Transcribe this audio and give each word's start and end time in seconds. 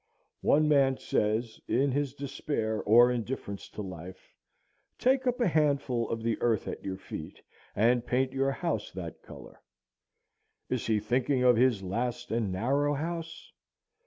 One 0.41 0.67
man 0.67 0.97
says, 0.97 1.61
in 1.67 1.91
his 1.91 2.15
despair 2.15 2.81
or 2.81 3.11
indifference 3.11 3.69
to 3.69 3.83
life, 3.83 4.33
take 4.97 5.27
up 5.27 5.39
a 5.39 5.47
handful 5.47 6.09
of 6.09 6.23
the 6.23 6.41
earth 6.41 6.67
at 6.67 6.83
your 6.83 6.97
feet, 6.97 7.43
and 7.75 8.03
paint 8.03 8.33
your 8.33 8.49
house 8.49 8.91
that 8.93 9.21
color. 9.21 9.61
Is 10.71 10.87
he 10.87 10.99
thinking 10.99 11.43
of 11.43 11.55
his 11.55 11.83
last 11.83 12.31
and 12.31 12.51
narrow 12.51 12.95
house? 12.95 13.51